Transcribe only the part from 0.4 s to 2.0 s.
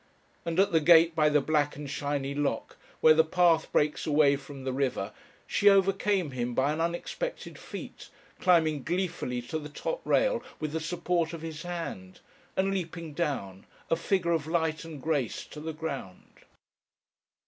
And at the gate by the black and